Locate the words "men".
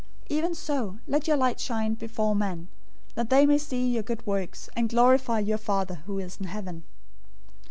2.35-2.69